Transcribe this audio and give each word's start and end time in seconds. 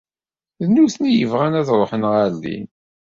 D 0.63 0.65
nutni 0.73 1.07
i 1.09 1.11
yebɣan 1.19 1.57
ad 1.59 1.67
ruḥen 1.77 2.03
ɣer 2.11 2.29
din. 2.41 2.67